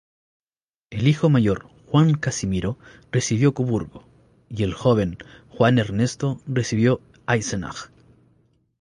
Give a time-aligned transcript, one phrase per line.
[0.89, 2.79] El hijo mayor, Juan Casimiro,
[3.11, 4.03] recibió Coburgo,
[4.49, 7.91] y el joven, Juan Ernesto, recibió Eisenach.